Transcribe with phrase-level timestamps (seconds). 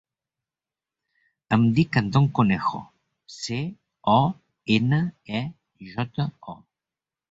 [1.57, 2.83] Em dic Anton Conejo:
[3.37, 3.61] ce,
[4.17, 4.19] o,
[4.81, 5.05] ena,
[5.43, 5.47] e,
[5.95, 6.63] jota, o.